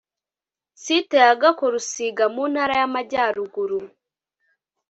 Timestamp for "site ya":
0.83-1.31